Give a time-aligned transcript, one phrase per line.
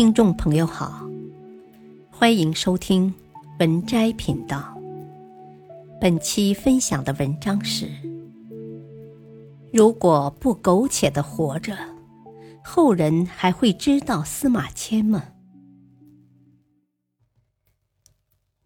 [0.00, 1.06] 听众朋友好，
[2.10, 3.12] 欢迎收听
[3.58, 4.74] 文摘频道。
[6.00, 7.86] 本期分享的文章是：
[9.70, 11.76] 如果不苟且的活着，
[12.64, 15.22] 后人还会知道司马迁吗？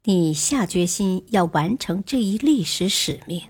[0.05, 3.43] 你下决心要完成这一历史使命。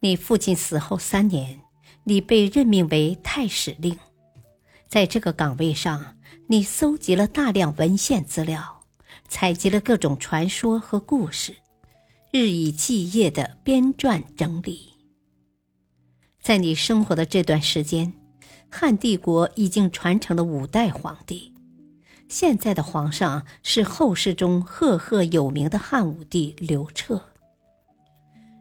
[0.00, 1.60] 你父亲死后三年，
[2.04, 3.96] 你被任命为太史令。
[4.88, 6.16] 在这个岗位上，
[6.46, 8.82] 你搜集了大量文献资料，
[9.28, 11.54] 采集了各种传说和故事，
[12.32, 14.94] 日以继夜的编撰整理。
[16.40, 18.10] 在你生活的这段时间，
[18.70, 21.52] 汉帝国已经传承了五代皇帝，
[22.26, 27.22] 现在的皇上是后世中赫赫有名的汉武帝刘彻。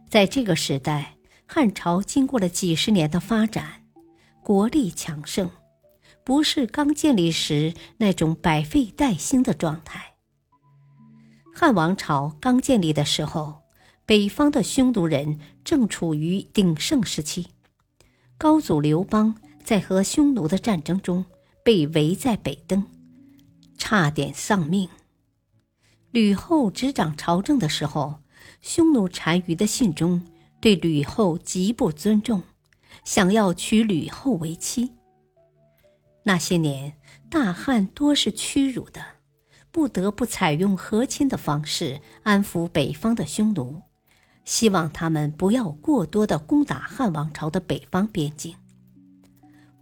[0.09, 1.16] 在这个时代，
[1.46, 3.85] 汉朝经过了几十年的发展，
[4.44, 5.49] 国力强盛。
[6.27, 10.15] 不是刚建立时那种百废待兴的状态。
[11.55, 13.62] 汉王朝刚建立的时候，
[14.05, 17.48] 北方的匈奴人正处于鼎盛时期。
[18.37, 21.24] 高祖刘邦在和匈奴的战争中
[21.63, 22.84] 被围在北登，
[23.77, 24.90] 差点丧命。
[26.12, 28.15] 吕后执掌朝政的时候，
[28.59, 30.21] 匈奴单于的信中
[30.59, 32.43] 对吕后极不尊重，
[33.05, 34.91] 想要娶吕后为妻。
[36.28, 36.92] 那些年，
[37.30, 39.02] 大汉多是屈辱的，
[39.72, 43.82] 不得不采用和亲的方式安抚北方的匈奴，
[44.44, 48.54] 希望他们不要过多的攻打汉王朝的北方边境。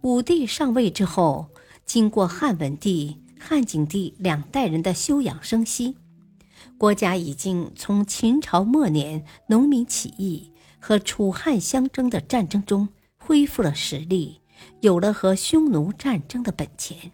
[0.02, 1.48] 武帝上位之后，
[1.84, 5.96] 经过汉文帝、汉景帝两代人的休养生息，
[6.78, 14.42] 国家已经从秦朝末年农民起义和楚汉相争的战争中恢复了实力。
[14.80, 17.12] 有了和匈奴战争的本钱，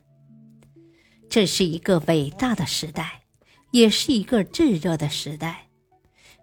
[1.28, 3.22] 这是一个伟大的时代，
[3.70, 5.68] 也是一个炙热的时代。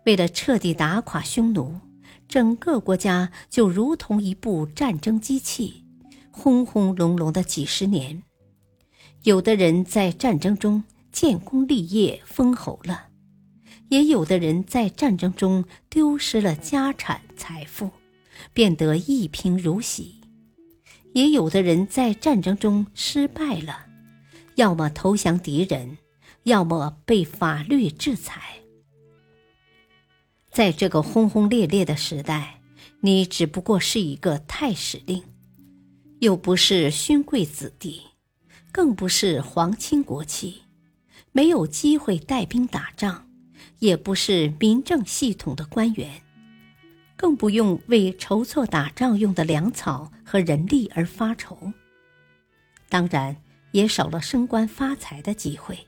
[0.06, 1.80] 为了彻底打垮匈奴，
[2.28, 5.86] 整个国家就如同一部战争机器，
[6.32, 8.24] 轰轰隆隆的几十年。
[9.24, 13.08] 有的人在战争中建功立业、封侯了，
[13.90, 17.90] 也有的人在战争中丢失了家产财富，
[18.54, 20.19] 变得一贫如洗。
[21.14, 23.86] 也有的人在战争中失败了，
[24.56, 25.98] 要么投降敌人，
[26.44, 28.42] 要么被法律制裁。
[30.52, 32.62] 在这个轰轰烈烈的时代，
[33.02, 35.24] 你只不过是一个太史令，
[36.20, 38.02] 又不是勋贵子弟，
[38.72, 40.64] 更不是皇亲国戚，
[41.32, 43.28] 没有机会带兵打仗，
[43.80, 46.22] 也不是民政系统的官员。
[47.20, 51.74] 更不用为筹措打仗用的粮草和人力而发愁，
[52.88, 53.36] 当然
[53.74, 55.86] 也少了升官发财的机会。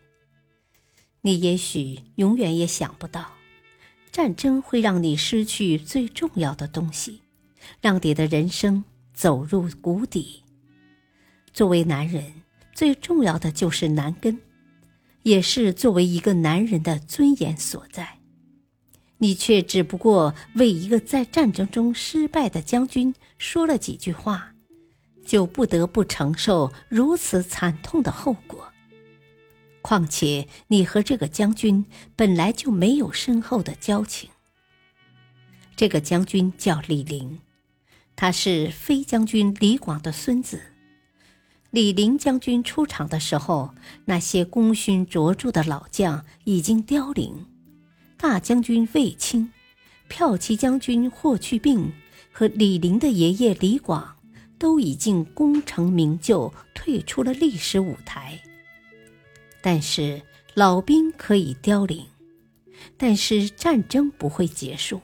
[1.21, 3.31] 你也许永远也想不到，
[4.11, 7.21] 战争会让你失去最重要的东西，
[7.79, 10.43] 让你的人生走入谷底。
[11.53, 12.41] 作为男人，
[12.75, 14.37] 最重要的就是男根，
[15.23, 18.17] 也是作为一个男人的尊严所在。
[19.23, 24.55] 你却只不过为一个在战争中失败的将军说了几句话，
[25.23, 28.67] 就不得不承受如此惨痛的后果。
[29.83, 34.27] 况且你和这个将军本来就没有深厚的交情。
[35.75, 37.41] 这个将军叫李陵，
[38.15, 40.59] 他是飞将军李广的孙子。
[41.69, 47.45] 李陵将军出场的时候，那些功勋卓著的老将已经凋零。
[48.21, 49.51] 大将军卫青、
[50.07, 51.91] 骠骑将军霍去病
[52.31, 54.15] 和李陵的爷爷李广
[54.59, 58.39] 都已经功成名就，退出了历史舞台。
[59.59, 60.21] 但是
[60.53, 62.05] 老兵可以凋零，
[62.95, 65.01] 但是战争不会结束，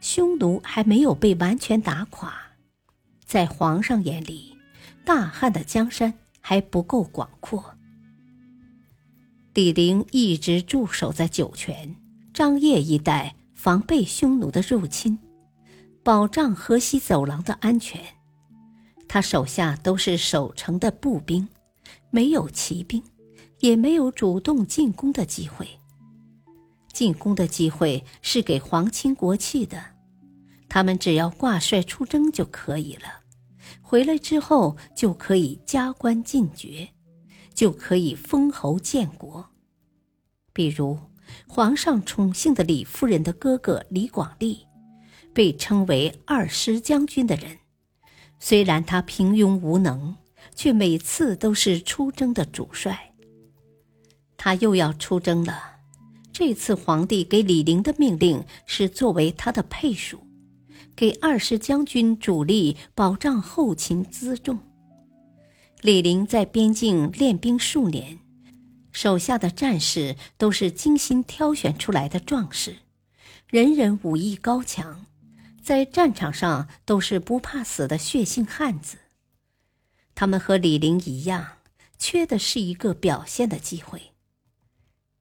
[0.00, 2.34] 匈奴还没有被完全打垮。
[3.26, 4.56] 在皇上眼里，
[5.04, 7.76] 大汉的江山还不够广阔。
[9.52, 11.94] 李陵一直驻守在酒泉。
[12.38, 15.18] 张掖一带防备匈奴的入侵，
[16.04, 18.00] 保障河西走廊的安全。
[19.08, 21.48] 他手下都是守城的步兵，
[22.10, 23.02] 没有骑兵，
[23.58, 25.68] 也没有主动进攻的机会。
[26.92, 29.82] 进攻的机会是给皇亲国戚的，
[30.68, 33.24] 他们只要挂帅出征就可以了。
[33.82, 36.90] 回来之后就可以加官进爵，
[37.52, 39.44] 就可以封侯建国。
[40.52, 40.96] 比如。
[41.46, 44.66] 皇上宠幸的李夫人的哥哥李广利，
[45.32, 47.58] 被称为二师将军的人，
[48.38, 50.16] 虽然他平庸无能，
[50.54, 53.12] 却每次都是出征的主帅。
[54.36, 55.76] 他又要出征了。
[56.32, 60.20] 这次皇帝给李陵的命令是作为他的配属，
[60.94, 64.56] 给二师将军主力保障后勤辎重。
[65.80, 68.20] 李陵在边境练兵数年，
[68.98, 72.78] 手下的战士都是精心挑选出来的壮士，
[73.46, 75.06] 人人武艺高强，
[75.62, 78.98] 在战场上都是不怕死的血性汉子。
[80.16, 81.58] 他们和李陵一样，
[81.96, 84.14] 缺的是一个表现的机会。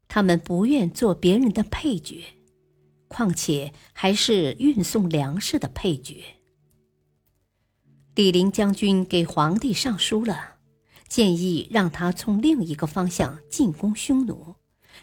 [0.07, 2.25] 他们不愿做别人的配角，
[3.07, 6.25] 况且还是运送粮食的配角。
[8.15, 10.55] 李陵将军给皇帝上书了，
[11.07, 14.55] 建议让他从另一个方向进攻匈奴，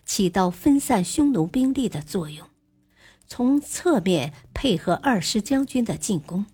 [0.04, 2.46] 起到分散匈奴兵力的作用，
[3.26, 6.46] 从侧面配合二师将军的进攻。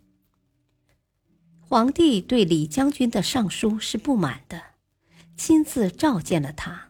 [1.58, 4.62] 皇帝对李将军的上书是不满的，
[5.36, 6.88] 亲自召见了他。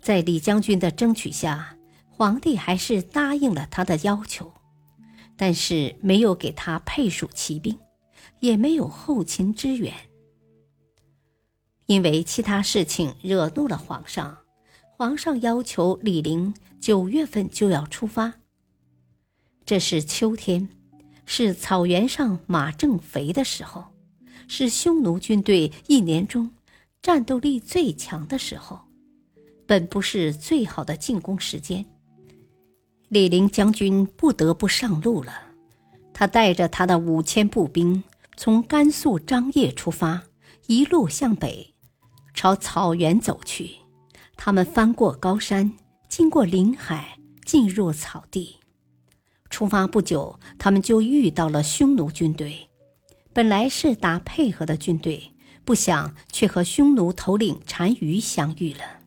[0.00, 1.76] 在李将军的争取下，
[2.10, 4.52] 皇帝还是答应了他的要求，
[5.36, 7.78] 但是没有给他配属骑兵，
[8.40, 9.94] 也没有后勤支援。
[11.86, 14.38] 因为其他事情惹怒了皇上，
[14.96, 18.34] 皇上要求李陵九月份就要出发。
[19.64, 20.68] 这是秋天，
[21.26, 23.84] 是草原上马正肥的时候，
[24.48, 26.50] 是匈奴军队一年中
[27.00, 28.80] 战斗力最强的时候。
[29.64, 31.86] 本不是最好的进攻时间，
[33.08, 35.32] 李陵将军不得不上路了。
[36.12, 38.02] 他带着他的五千步兵，
[38.36, 40.22] 从甘肃张掖出发，
[40.66, 41.74] 一路向北，
[42.34, 43.76] 朝草原走去。
[44.36, 45.72] 他们翻过高山，
[46.08, 48.56] 经过林海，进入草地。
[49.50, 52.68] 出发不久，他们就遇到了匈奴军队。
[53.32, 55.32] 本来是打配合的军队，
[55.64, 59.00] 不想却和匈奴头领单于相遇了。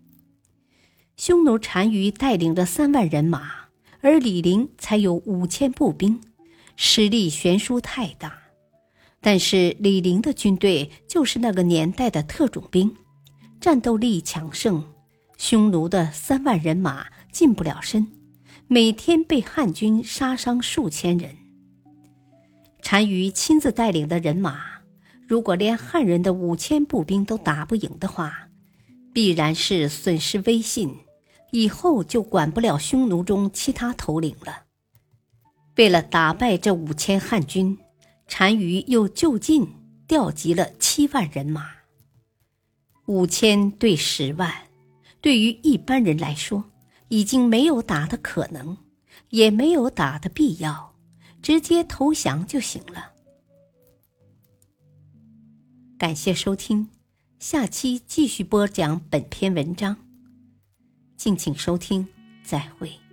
[1.17, 3.69] 匈奴单于带领着三万人马，
[4.01, 6.21] 而李陵才有五千步兵，
[6.75, 8.44] 实力悬殊太大。
[9.25, 12.95] 但是李陵的军队就是那个年代的特种兵，
[13.59, 14.83] 战斗力强盛。
[15.35, 18.05] 匈奴的三万人马近不了身，
[18.67, 21.35] 每天被汉军杀伤数千人。
[22.83, 24.61] 单于亲自带领的人马，
[25.27, 28.49] 如果连汉人的五千步兵都打不赢的话，
[29.11, 30.95] 必然是损失威信。
[31.49, 34.65] 以后就管不了匈奴中其他头领了。
[35.77, 37.75] 为了打败这五千汉军，
[38.27, 39.67] 单于又就近
[40.07, 41.71] 调集了七万人马。
[43.05, 44.51] 五千对十万，
[45.21, 46.65] 对于一般人来说，
[47.07, 48.77] 已经没有打的可能，
[49.29, 50.95] 也没有打的必要，
[51.41, 53.13] 直接投降就行了。
[55.97, 56.89] 感谢收听，
[57.39, 59.95] 下期继续播讲本篇文章。
[61.15, 62.05] 敬请收听，
[62.43, 63.04] 再会。